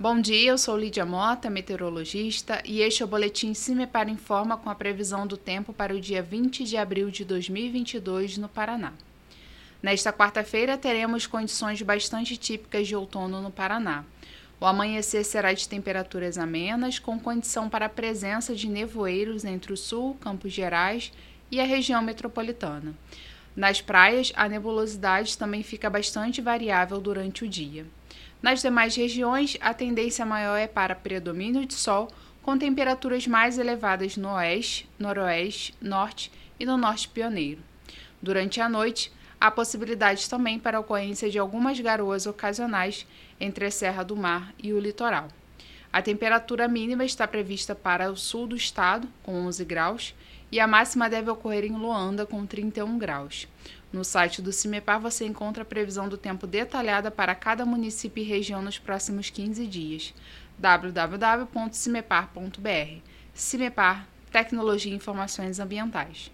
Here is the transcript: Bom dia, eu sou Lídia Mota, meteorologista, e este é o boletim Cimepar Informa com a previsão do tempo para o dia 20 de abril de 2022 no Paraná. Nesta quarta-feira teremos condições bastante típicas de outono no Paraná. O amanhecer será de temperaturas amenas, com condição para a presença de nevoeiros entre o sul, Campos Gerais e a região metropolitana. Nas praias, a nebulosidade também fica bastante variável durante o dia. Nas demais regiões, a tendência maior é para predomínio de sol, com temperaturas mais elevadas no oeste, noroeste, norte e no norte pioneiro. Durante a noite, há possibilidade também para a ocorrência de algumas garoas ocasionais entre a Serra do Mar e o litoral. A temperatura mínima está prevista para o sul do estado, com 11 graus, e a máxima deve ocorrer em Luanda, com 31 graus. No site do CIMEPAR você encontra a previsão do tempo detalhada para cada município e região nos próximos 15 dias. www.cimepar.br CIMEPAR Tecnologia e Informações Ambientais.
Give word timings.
Bom 0.00 0.20
dia, 0.20 0.50
eu 0.52 0.56
sou 0.56 0.78
Lídia 0.78 1.04
Mota, 1.04 1.50
meteorologista, 1.50 2.62
e 2.64 2.82
este 2.82 3.02
é 3.02 3.04
o 3.04 3.08
boletim 3.08 3.52
Cimepar 3.52 4.08
Informa 4.08 4.56
com 4.56 4.70
a 4.70 4.74
previsão 4.76 5.26
do 5.26 5.36
tempo 5.36 5.72
para 5.72 5.92
o 5.92 6.00
dia 6.00 6.22
20 6.22 6.62
de 6.62 6.76
abril 6.76 7.10
de 7.10 7.24
2022 7.24 8.38
no 8.38 8.48
Paraná. 8.48 8.92
Nesta 9.82 10.12
quarta-feira 10.12 10.78
teremos 10.78 11.26
condições 11.26 11.82
bastante 11.82 12.36
típicas 12.36 12.86
de 12.86 12.94
outono 12.94 13.42
no 13.42 13.50
Paraná. 13.50 14.04
O 14.60 14.66
amanhecer 14.66 15.24
será 15.24 15.52
de 15.52 15.68
temperaturas 15.68 16.38
amenas, 16.38 17.00
com 17.00 17.18
condição 17.18 17.68
para 17.68 17.86
a 17.86 17.88
presença 17.88 18.54
de 18.54 18.68
nevoeiros 18.68 19.44
entre 19.44 19.72
o 19.72 19.76
sul, 19.76 20.16
Campos 20.20 20.52
Gerais 20.52 21.12
e 21.50 21.60
a 21.60 21.64
região 21.64 22.00
metropolitana. 22.02 22.94
Nas 23.56 23.80
praias, 23.80 24.32
a 24.36 24.48
nebulosidade 24.48 25.36
também 25.36 25.64
fica 25.64 25.90
bastante 25.90 26.40
variável 26.40 27.00
durante 27.00 27.44
o 27.44 27.48
dia. 27.48 27.84
Nas 28.40 28.62
demais 28.62 28.94
regiões, 28.94 29.56
a 29.60 29.74
tendência 29.74 30.24
maior 30.24 30.56
é 30.56 30.66
para 30.66 30.94
predomínio 30.94 31.66
de 31.66 31.74
sol, 31.74 32.08
com 32.42 32.56
temperaturas 32.56 33.26
mais 33.26 33.58
elevadas 33.58 34.16
no 34.16 34.30
oeste, 34.30 34.88
noroeste, 34.98 35.74
norte 35.80 36.30
e 36.58 36.64
no 36.64 36.76
norte 36.76 37.08
pioneiro. 37.08 37.60
Durante 38.22 38.60
a 38.60 38.68
noite, 38.68 39.12
há 39.40 39.50
possibilidade 39.50 40.28
também 40.28 40.58
para 40.58 40.78
a 40.78 40.80
ocorrência 40.80 41.28
de 41.28 41.38
algumas 41.38 41.78
garoas 41.78 42.26
ocasionais 42.26 43.06
entre 43.40 43.66
a 43.66 43.70
Serra 43.70 44.02
do 44.02 44.16
Mar 44.16 44.54
e 44.62 44.72
o 44.72 44.80
litoral. 44.80 45.28
A 45.92 46.02
temperatura 46.02 46.68
mínima 46.68 47.04
está 47.04 47.26
prevista 47.26 47.74
para 47.74 48.10
o 48.10 48.16
sul 48.16 48.46
do 48.46 48.56
estado, 48.56 49.08
com 49.22 49.46
11 49.46 49.64
graus, 49.64 50.14
e 50.50 50.58
a 50.60 50.66
máxima 50.66 51.10
deve 51.10 51.30
ocorrer 51.30 51.64
em 51.64 51.76
Luanda, 51.76 52.26
com 52.26 52.46
31 52.46 52.98
graus. 52.98 53.46
No 53.92 54.02
site 54.04 54.40
do 54.42 54.52
CIMEPAR 54.52 55.00
você 55.00 55.26
encontra 55.26 55.62
a 55.62 55.66
previsão 55.66 56.08
do 56.08 56.16
tempo 56.16 56.46
detalhada 56.46 57.10
para 57.10 57.34
cada 57.34 57.64
município 57.64 58.22
e 58.22 58.26
região 58.26 58.62
nos 58.62 58.78
próximos 58.78 59.30
15 59.30 59.66
dias. 59.66 60.14
www.cimepar.br 60.58 63.02
CIMEPAR 63.32 64.06
Tecnologia 64.30 64.92
e 64.92 64.96
Informações 64.96 65.58
Ambientais. 65.58 66.30